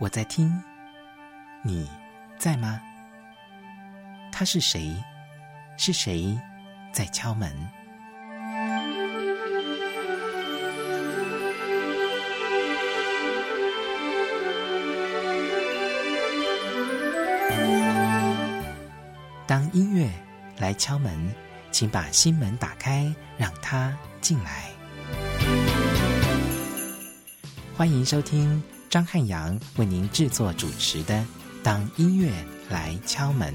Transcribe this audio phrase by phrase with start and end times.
[0.00, 0.62] 我在听，
[1.60, 1.90] 你
[2.38, 2.80] 在吗？
[4.30, 4.94] 他是谁？
[5.76, 6.38] 是谁
[6.92, 7.52] 在敲门？
[19.48, 20.08] 当音乐
[20.58, 21.34] 来敲门，
[21.72, 24.70] 请把心门打开，让它进来。
[27.76, 28.62] 欢迎收听。
[28.88, 31.14] 张汉阳为您制作主持的
[31.62, 32.30] 《当音乐
[32.70, 33.54] 来敲门》。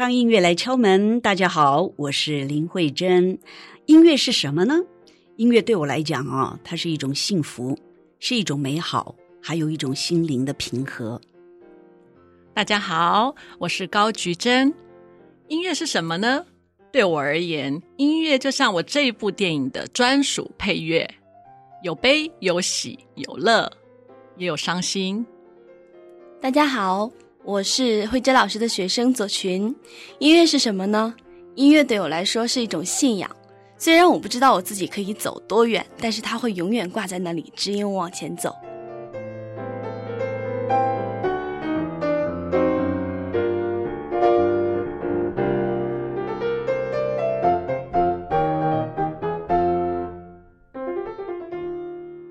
[0.00, 3.38] 当音乐来敲门，大家好，我是林慧珍。
[3.84, 4.80] 音乐是什么呢？
[5.36, 7.78] 音乐对我来讲啊，它是一种幸福，
[8.18, 11.20] 是一种美好，还有一种心灵的平和。
[12.54, 14.72] 大家好，我是高菊珍。
[15.48, 16.46] 音乐是什么呢？
[16.90, 21.06] 对我而言，音乐就像我这一部电影的专属配乐，
[21.82, 23.70] 有悲有喜有乐，
[24.38, 25.26] 也有伤心。
[26.40, 27.10] 大家好。
[27.42, 29.74] 我是慧珍老师的学生左群，
[30.18, 31.14] 音乐是什么呢？
[31.54, 33.30] 音乐对我来说是一种信仰，
[33.78, 38.54] 虽然我不知道我自己可以走多远，但是它会永远挂在那里，指引我往前走。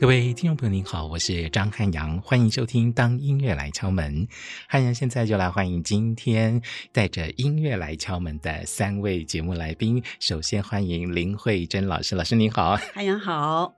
[0.09, 4.25] 位听众朋友您好，我是张汉阳，欢迎收听《当音乐来敲门》。
[4.67, 6.59] 汉阳现在就来欢迎今天
[6.91, 10.03] 带着音乐来敲门的三位节目来宾。
[10.19, 13.71] 首先欢迎林慧珍老师，老师您好，汉阳好。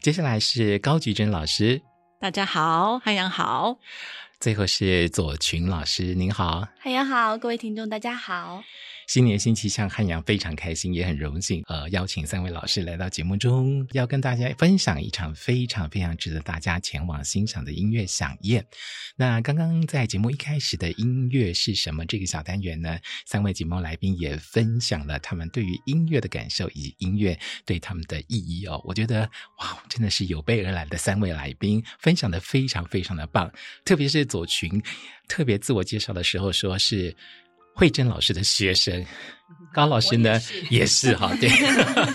[0.00, 1.82] 接下来是高菊珍老师，
[2.18, 3.76] 大家好，汉阳好。
[4.40, 8.62] 最后是左群老师，您好，汉阳好，各位听众大家好。
[9.06, 18.66] 新年新气象，汉阳非常开心，也很荣幸，呃，邀请三位老师来到节目中，要跟大家分享一场非常非常值得大家前往欣赏的音乐饗宴。
[19.14, 22.98] 那刚刚在节目一开始的音乐是什么这个小单元呢？
[23.24, 28.82] 三位节目来宾也分享了他们对于音乐的感受以及音乐对他们的意义哦。
[28.84, 29.20] 我觉得
[29.60, 33.52] 哇，真的是有备而来的三位来宾，分享的非常非常的棒，
[33.84, 34.82] 特别是左群，
[35.28, 37.14] 特别自我介绍的时候说是。
[37.76, 39.04] 慧珍老师的学生，
[39.72, 41.50] 高老师呢也是哈，对，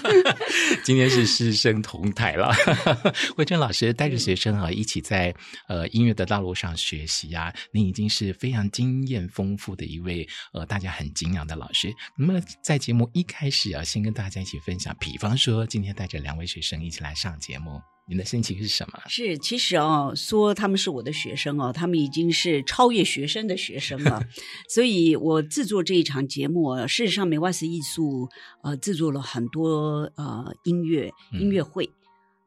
[0.84, 2.52] 今天是师生同台了。
[3.38, 5.34] 慧珍老师带着学生啊，一起在
[5.68, 11.94] 呃音乐的道路上学习啊，您已经是非常经验丰富的一位呃大家很敬仰的老师。
[12.18, 17.80] 那么在节目一开始啊，先跟大家一起分享，比方说今天带着两位学生一起来上节目。
[18.12, 19.00] 你的心情是什么？
[19.08, 24.22] 是，其实哦，说他们是我的学生哦，他们已经是超越学生的学生了。
[24.68, 28.28] 所以我制作这一场节目，事实上，美瓦斯艺术
[28.64, 31.86] 呃制作了很多呃音乐音乐会。
[31.86, 32.00] 嗯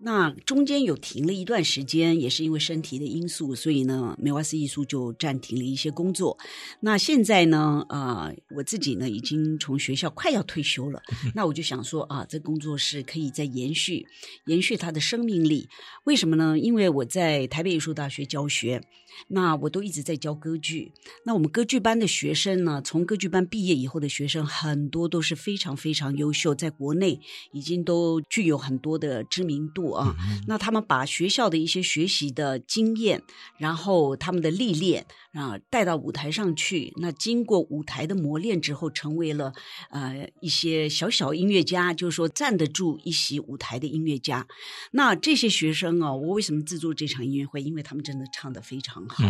[0.05, 6.37] 那中间有停了一段时间，也是因为身体的因素，所以呢，梅瓦斯艺术就暂停了一些工作。
[6.81, 11.03] 那现在呢，啊、呃，我自己呢已经从学校快要退休了，
[11.35, 14.07] 那我就想说啊，这工作室可以再延续，
[14.45, 15.67] 延续它的生命力。
[16.05, 16.59] 为什么呢？
[16.59, 18.83] 因为我在台北艺术大学教学。
[19.29, 20.91] 那我都一直在教歌剧。
[21.25, 27.21] 那我们歌剧班的学生呢，从歌剧班毕业以后的学生，很多都是非常非常优秀，在国内
[27.53, 30.15] 已经都具有很多的知名度啊。
[30.29, 33.23] 嗯、那他们把学校的一些学习的经验，
[33.59, 36.93] 然后他们的历练啊，带到舞台上去。
[36.97, 39.53] 那经过舞台的磨练之后，成为了
[39.91, 44.47] 呃一些小小音乐家，就是说站得住一席舞台的音乐家。
[44.93, 47.63] 那这些学生啊，我为什么制作这场音乐会？
[47.63, 49.09] 因为他们真的唱得非常。
[49.09, 49.25] 好，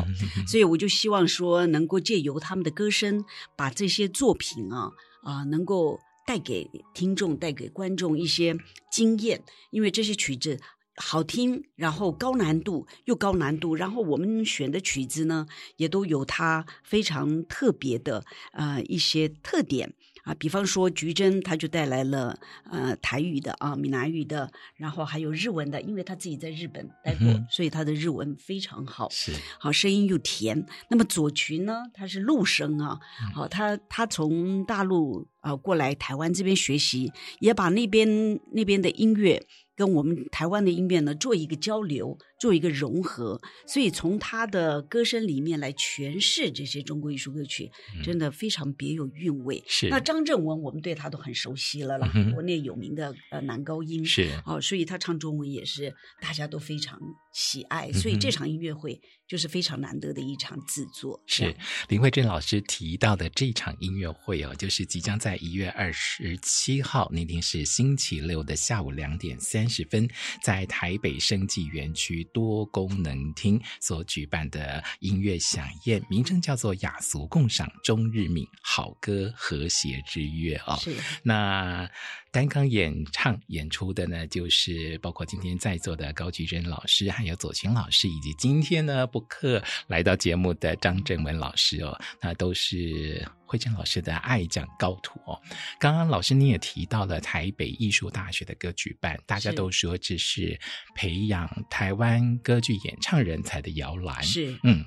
[0.46, 3.24] 所以我就希望说，能够借由他们的歌声，
[3.56, 4.90] 把这些作品啊
[5.22, 8.56] 啊、呃，能够带给听众、带给观众一些
[8.90, 9.42] 经验。
[9.70, 10.60] 因为这些曲子
[10.96, 19.92] 好听，然后高难度又高难度，然后我们选的曲子呢，也都有它非常特别的呃一些特点。
[20.24, 22.36] 啊，比方说菊珍，他就带来了
[22.70, 30.66] 呃台语的啊闽南语的，然后还有日文的，因为他自己在日本待过，嗯、所以他的日文非常好，是好声音又甜。
[30.88, 32.98] 那么左群呢，他是陆生啊，
[33.34, 39.46] 好、嗯啊、他他从大陆呃过来台湾这边学习，也把那边那边的音乐。
[39.76, 49.60] 跟我们台湾的音乐呢，做一个交流，做一个融合，所以从他的歌声里面来诠释这些中国艺术歌曲，嗯、真的非常别有韵味。
[49.66, 49.88] 是。
[49.88, 56.96] 那张正文，我们对他都很熟悉了啦，嗯、国内有名的呃男高音是哦，所以他唱中文也是大家都非常
[57.32, 61.20] 喜爱，所以这场音乐会就是非常难得的一场制作。
[61.26, 61.52] 是
[61.88, 69.64] 林慧珍老师提到的这场音乐会哦，就是即将在一月二十七号那天是星期六的下午两点三。
[69.64, 70.06] 三十分，
[70.42, 80.76] 在台北生技园区多功能厅所举办的音乐响宴，名称叫做“雅俗共赏，中日闽好歌和谐之约”哦。
[80.80, 80.96] 是。
[81.22, 81.88] 那
[82.34, 93.24] 刚刚演唱演出的呢，就是包括今天在座的高菊珍老师，还有左群老师，以及今天呢不客来到节目的张振文老师哦，那都是。
[93.46, 95.40] 慧珍老师的爱讲高徒哦，
[95.78, 100.58] 刚刚老师你也提到了台北艺术大学的歌剧班，大家都说这是
[100.96, 104.20] 培养台湾歌剧演唱人才的摇篮。
[104.24, 104.84] 是，嗯，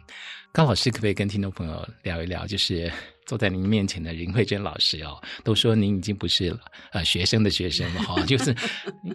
[0.52, 2.46] 高老师可不可以跟听众朋友聊一聊？
[2.46, 2.92] 就是
[3.28, 6.58] 坐在您面前的林慧珍老师哦，都说您已经不是
[6.94, 8.56] 呃学生的学生了哈， 就是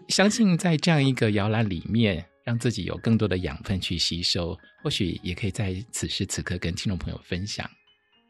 [0.09, 7.69] 相信在这样一个摇篮里面，让自己有更多的养分去吸收，或许也可以在此时此刻跟听众朋友分享。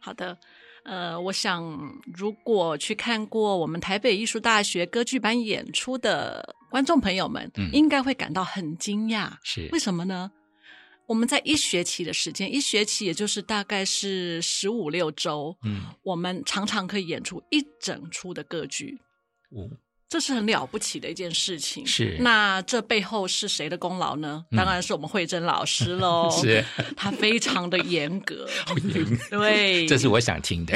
[0.01, 0.39] 好的。
[0.85, 1.63] 呃，我想，
[2.13, 9.31] 如果去看过我们台北艺术大学歌剧班演出的观众朋友们，嗯，应该会感到很惊讶。
[9.45, 10.29] 是，为什么呢？
[11.13, 18.99] 我们在一学期的时间，一学期也就是大概是十五六周，嗯，我们常常可以演出一整出的歌剧。
[19.51, 19.69] 哦。
[20.09, 21.87] 这是很了不起的一件事情。
[21.87, 24.43] 是，那这背后是谁的功劳呢？
[24.53, 26.31] 嗯、当然是我们慧珍老师喽。
[26.41, 26.65] 是，
[26.97, 28.49] 他非常的 严格。
[29.29, 30.75] 对，这是我想听的。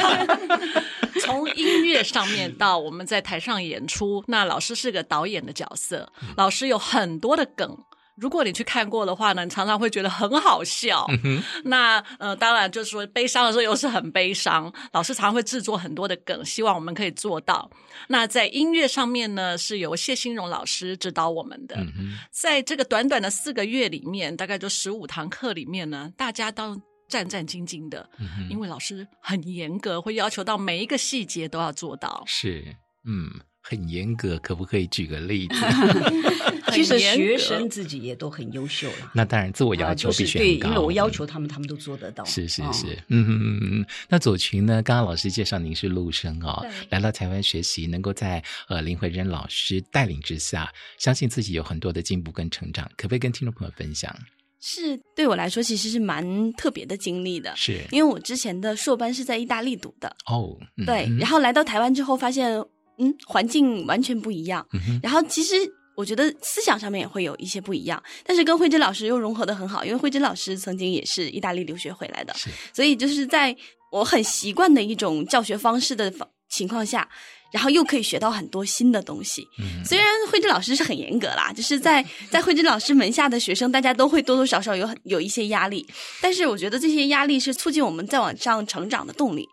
[1.22, 7.74] 从音乐上面到我们在台上演出，那老师是个导演的角色，嗯、老师有很多的梗。
[8.16, 11.06] 如果你去看过的话呢，你常常会觉得很好笑。
[11.22, 14.72] 嗯、那呃，当然就是说悲伤的时候又是很悲伤。
[14.92, 17.70] 老师常常会制作很多的梗，希望我们可以做到。
[18.08, 21.76] 那在音乐上面呢，是由谢欣荣老师指导我们的。
[21.76, 32.22] 嗯、在这个短短的四个月里面，大概就十五堂课里面呢，大家都战战兢兢的，嗯、因为老师很严格，会要求到每一个细节都要做到。
[32.26, 32.64] 是，
[33.04, 33.30] 嗯。
[33.68, 35.54] 很严格，可不可以举个例子？
[36.72, 39.10] 其实学生自己也都很优秀了。
[39.14, 40.46] 那当然，自我要求必须很高。
[40.46, 42.24] 就是、对，因为我要求他们，他们都做得到。
[42.24, 43.86] 是是是，嗯嗯嗯嗯。
[44.08, 44.82] 那左群呢？
[44.82, 54.14] 刚刚老师介绍您是陆生哦，来到台湾学习，能够在呃林慧珍老师带领之下，相信自己有很多的进步跟成长，可不可以跟听众朋友分享？
[54.60, 57.54] 是对我来说，其实是蛮特别的经历的。
[57.56, 62.62] 是因为我之前的硕班是在意大利读的哦，嗯、对，然后来到台湾之后发现。
[62.98, 64.66] 嗯，环境完全不一样。
[64.72, 65.54] 嗯、然后其实
[65.96, 72.34] 我觉得思想上面也会有一些不一样，但是跟慧真老师又融合得很好，因为慧真老师曾经也是意大利留学回来的，
[72.72, 73.56] 所以就是在
[73.90, 76.12] 我很习惯的一种教学方式的
[76.50, 77.08] 情况下，
[77.50, 79.42] 然后又可以学到很多新的东西。
[79.58, 85.86] 嗯、虽然慧真老师是很严格啦，就是在在慧真老师门下的学生，大家都会多多少少有有一些压力，
[86.20, 89.48] 但是我觉得这些压力是促进我们再往上成长的动力，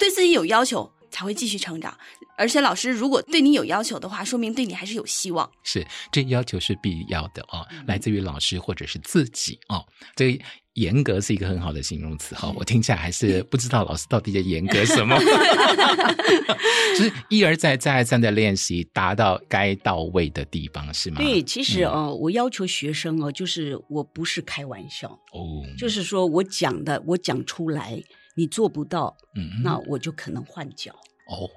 [0.00, 1.96] 对自己有要求才会继续成长。
[2.38, 5.50] 而且老师如果对你有要求的话，说明对你还是有希望。
[5.64, 9.84] 是，这要求是必要的哦，来自于老师或者是自己哦。
[10.14, 15.18] 这个严格是一个很好的形容词哈、哦，我听起来还是不知道老师到底在严格什么。
[16.96, 21.20] 就是一而再、再而三的练习，达到该到位的地方，是吗？
[21.20, 28.00] 对，其实哦，嗯、我要求学生哦，就是我不是开玩笑哦，就是说我讲的，我讲出来，
[28.36, 30.92] 你做不到，嗯，那我就可能换脚
[31.28, 31.48] 哦。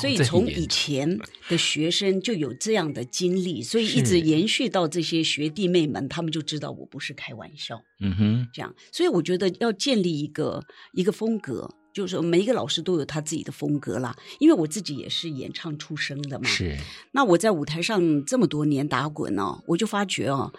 [0.00, 1.18] 所以从以前
[1.48, 7.80] 的学生就有这样的经历，所以一直延续到这些学弟妹们，他们就知道我不是开玩笑。
[8.00, 14.14] 嗯哼，这样，所以我觉得要建立一个一个风格，就是说每一个老师都有他自己的风格啦。
[14.38, 16.76] 因为我自己也是演唱出身的嘛，是。
[17.12, 20.52] 那我在舞台上这么多年打滚哦，我就发觉哦。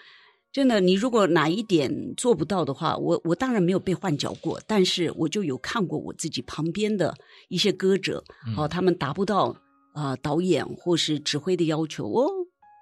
[0.54, 7.16] 真的，你如果哪一点做不到的话，我我当然没有被换角过，但是我就有看过我自己旁边的
[7.48, 9.56] 一些歌者，嗯、哦，他们达不到
[9.94, 12.30] 啊、呃、导演或是指挥的要求，哦，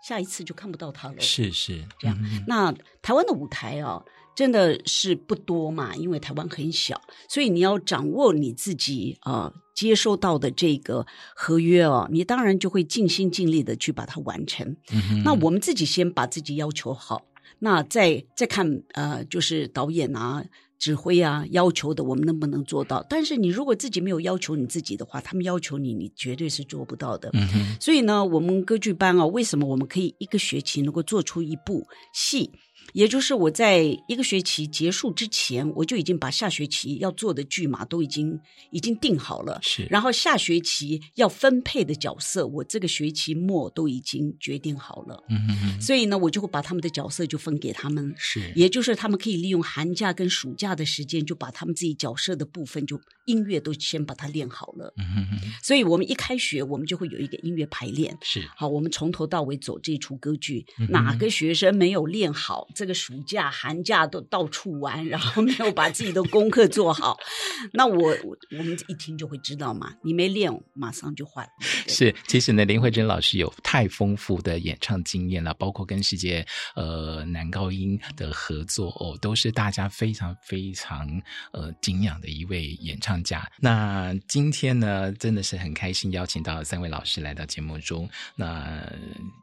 [0.07, 1.19] 下一次就看不到他了。
[1.19, 2.17] 是是这样。
[2.23, 2.73] 嗯、那
[3.03, 4.03] 台湾的舞台啊，
[4.35, 6.99] 真的是不多嘛，因为台湾很小，
[7.29, 14.75] 所以你要掌握你自己啊、呃、接收到的这个合约哦，你当然就会尽心尽力的去把它完成。
[15.23, 17.21] 那我们自己先把自己要求好。
[17.59, 20.43] 那再再看呃，就是导演啊，
[20.77, 23.05] 指挥啊要求的，我们能不能做到？
[23.09, 27.29] 但是你如果自己没有要求你自己的话，他们要求你，你绝对是做不到的。
[27.33, 32.49] 嗯，所以呢，我们歌剧班啊，为什么我们可以一个学期能够做出一部戏？
[32.93, 38.39] 也就是我在一个学期结束之前，我就已经把下学期要做的剧码都已经
[38.71, 39.59] 已经定好了。
[39.61, 45.23] 是，然后下学期要分配的角色，我这个学期末都已经决定好了。
[45.29, 48.13] 嗯所以呢，我就会把他们的角色就分给他们。
[48.17, 54.93] 是，也就是他们可以利用寒假跟暑假的时间，就把他们自己角色的部分，就音乐都先把它练好了。
[54.97, 55.27] 嗯
[55.61, 58.17] 所以我们一开学，我们就会有一个音乐排练。
[58.21, 62.67] 是，好，我们从头到尾走这出歌剧，嗯哪个学生没有练好？
[62.79, 63.51] 这个暑假。
[63.51, 67.17] 寒假都到处玩， 然后没有把自己的功课做好，
[67.73, 71.45] 那我我我们一听就会知道嘛，你没练，马上就换。
[71.87, 76.45] 是，其实呢，林慧珍老师有太丰富的演唱经验了，包括跟世界
[76.75, 81.05] 呃男高音的合作哦，都是大家非常非常
[81.51, 83.45] 呃敬仰的一位演唱家。
[83.59, 88.09] 那今天呢，真的是很开心邀请到三位老师来到节目中。
[88.35, 88.81] 那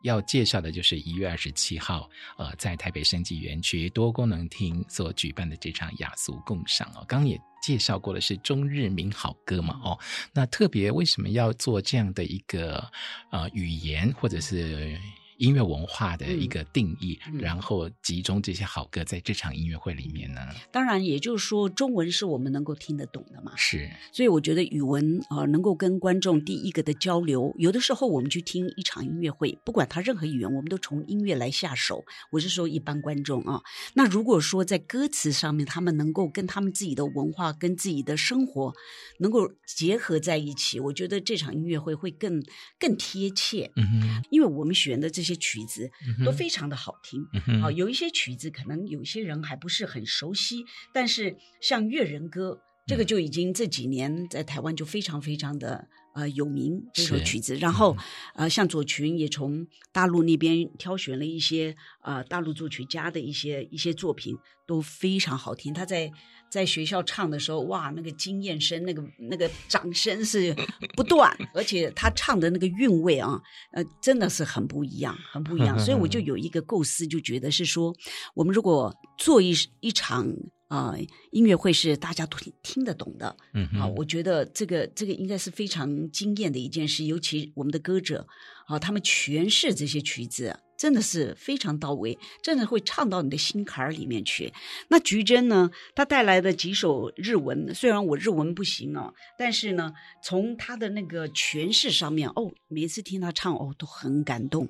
[0.06, 4.06] 要介绍的就是一月二十七号，呃，在台北生技园区多。
[4.16, 9.98] 功能厅所举办的这场雅俗共赏哦，刚也介绍过了是中日名好歌嘛哦，
[10.32, 12.82] 那特别为什么要做这样的一个
[13.30, 14.98] 呃语言或者是？
[15.38, 20.40] 音乐文化的一个定义，然后集中这些好歌在这场音乐会里面呢。
[20.72, 23.52] 当然，也就是说，中文是我们能够听得懂的嘛。
[23.56, 27.54] 是，所以我觉得语文啊、呃，能够跟观众第一个的交流。
[27.58, 32.04] 有的时候我们去听一场音乐会，不管他任何语言，我们都从音乐来下手。
[32.30, 33.60] 我是说一般观众啊。
[33.94, 38.72] 那如果说在歌词上面，他们能够跟他们自己的文化、跟自己的生活
[39.18, 42.42] 能够结合在一起，我觉得这场音乐会会更
[42.78, 43.70] 更贴切。
[43.76, 45.37] 嗯哼，因为我们选的这些。
[45.47, 45.88] 曲子
[46.25, 52.50] 都非常的好听，嗯哼，啊，有一些曲子可能有些人还不是很熟悉，但是像《越人歌》
[52.87, 57.54] 这个就已经这几年在台湾就非常非常的呃有名这首曲子。
[57.54, 57.96] 然后
[58.35, 65.73] 呃，向左群也从大陆那边挑选了一些呃大陆作曲家的一些一些作品，都非常好听。
[65.73, 66.11] 他在。
[66.49, 70.54] 在学校唱的时候，哇，那个惊艳声，那个那个掌声是
[70.96, 73.42] 不断，而且他唱的那个韵味啊，
[73.73, 75.76] 呃，真的是很不一样，很不一样。
[75.76, 77.92] 所以我就 有一个构思，就觉得是说，
[78.32, 80.25] 我们如果做一一场
[80.68, 80.99] 啊、呃、
[81.30, 88.26] 音乐会，是大家都听听得懂的，嗯啊，我觉得这个这个应该是非常惊艳的一件事，尤其我们的歌者
[88.66, 90.58] 啊，他们诠释这些曲子。
[90.76, 94.52] 真的是非常到位，真的会唱到你的心坎儿里面去。
[94.88, 99.92] 那菊珍呢，她带来的几首日文，虽然我日文不行哦，但是呢，
[100.23, 104.68] 从她的那个诠释上面，哦，每次听她唱，哦，都很感动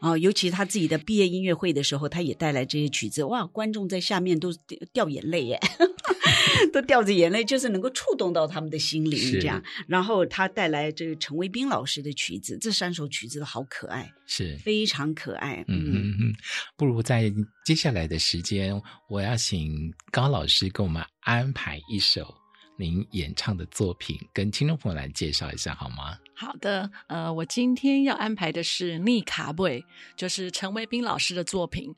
[0.00, 0.16] 啊。
[0.16, 4.52] 尤其她自己的毕业音乐会的时候，她也带来这些曲子，哇，观众在下面都
[4.92, 5.60] 掉眼泪耶，
[6.72, 9.62] 都掉着眼泪，就是能够触动到他们的心灵这样。
[9.88, 15.56] 然后她带来这个陈维斌老师的曲子，这三首曲子都好可爱，是非常可爱。
[15.66, 16.34] 嗯嗯嗯，
[16.76, 17.30] 不如在
[17.64, 22.32] 接下来的时间，我要请高老师给我们安排一首
[22.78, 26.16] 您演唱的作品，跟听众朋友来介绍一下好吗？
[26.36, 29.80] 好的，呃，我今天要安排的是《逆卡贝》，
[30.16, 31.92] 就是陈维斌老师的作品。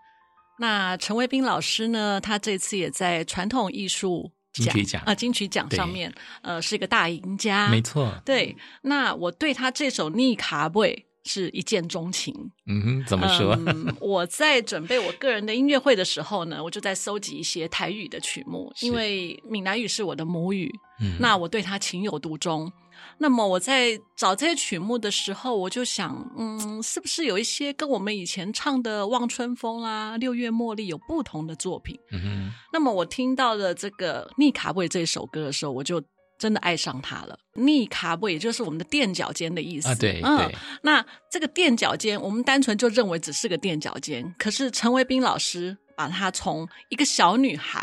[0.58, 7.68] 那陈维斌老师呢，他这次也在传统艺术金曲奖啊金曲奖上面，呃，是一个大赢家。
[7.68, 8.56] 没错，对。
[8.80, 11.06] 那我对他这首《逆卡贝》。
[11.24, 12.34] 是一见钟情，
[12.66, 13.54] 嗯哼，怎么说？
[13.66, 22.70] 嗯，我在准备我个人的音乐会的时候呢，我就在搜集一些台语的曲目，因为闽南语是我的母语，嗯，那我对它情有独钟。
[23.18, 31.98] 那么我在找这些曲目的时候，我就想，嗯，是不是有一些跟我们以前唱的《望春风》啦、《六月茉莉》有不同的作品？
[32.10, 32.52] 嗯哼。
[32.72, 36.02] 那么我听到了这个《逆卡贝》这首歌的时候，我就。
[36.42, 39.88] 真的爱上他了，逆卡布也就是我们的垫脚尖的意思。
[39.90, 40.50] 啊，对，嗯，
[40.82, 47.80] 那这个垫脚尖，我们单纯就认为只是个垫脚尖，可是陈维斌老师把他从一个小女孩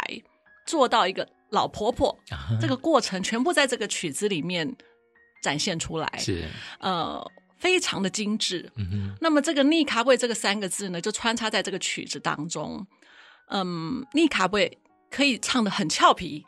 [0.65, 4.69] 做到一个老婆婆，啊、这个过程全部在这个曲子里面
[5.41, 6.43] 展现出来，是，
[6.81, 7.25] 呃，
[7.59, 8.69] 非常的精致。
[8.75, 9.17] 嗯哼。
[9.21, 12.85] 那么这个逆卡布这个三个字呢，就穿插在这个曲子当中。
[13.47, 14.57] 嗯，逆卡布
[15.09, 16.45] 可以唱的很俏皮，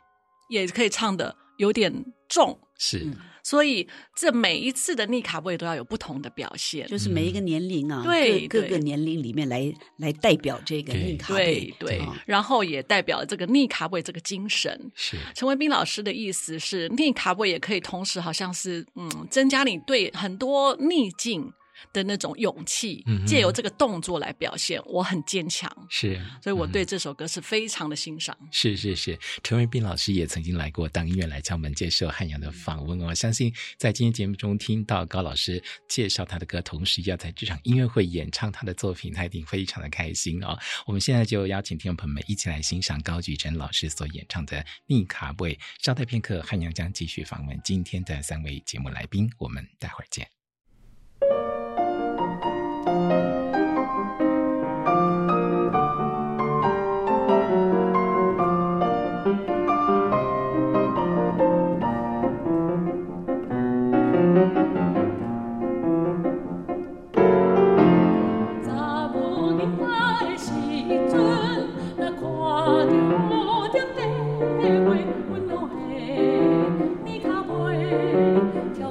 [0.50, 1.34] 也可以唱得。
[1.62, 1.92] 有点
[2.28, 14.68] 重，是，嗯、所以这每一次的逆卡位都要有不同的表现，就是每一个年龄啊，对各，各个年龄里面来来代表这个逆卡位，对对，对，然后也代表这个逆卡位这个精神。
[14.96, 21.52] 是，陈文斌老师的意思是，逆卡位也可以同时好像是嗯，增加你对很多逆境
[21.92, 25.70] 的那种勇气，嗯、借由这个动作来表现，我很坚强。
[25.88, 28.36] 是，所以我对这首歌是非常的欣赏。
[28.50, 33.14] 是是是，陈维彬老师也曾经来过《当音乐来敲门》接受汉阳的访问哦。
[33.14, 40.58] 相信在今天节目中听到高老师介绍他的歌，同时要在这场音乐会演唱他的作品，他一定非常的开心哦。
[40.86, 45.54] 我们现在就邀请听众朋友们一起来欣赏高菊珍老师所演唱的《逆卡位》。
[45.80, 50.41] 稍待片刻，汉阳将继续访问今天的三位节目来宾，我们待会儿见。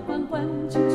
[0.08, 0.91] 有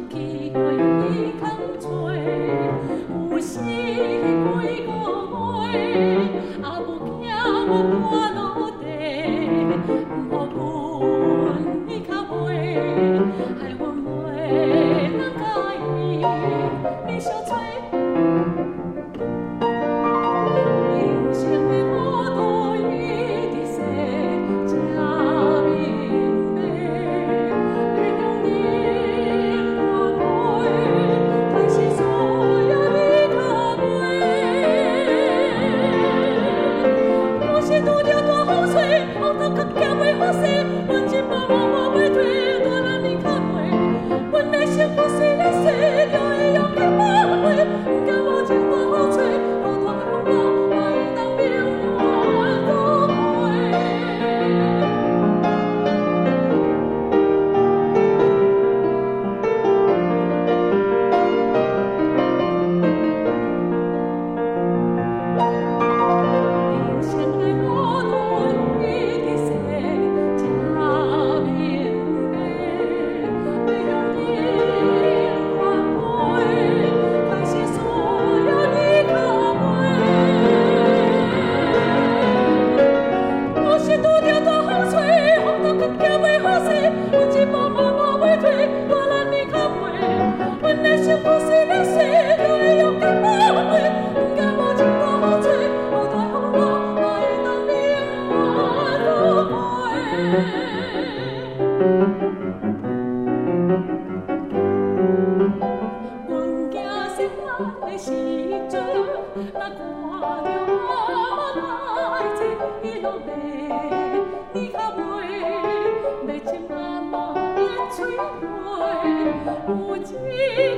[0.00, 0.33] 一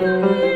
[0.07, 0.56] 个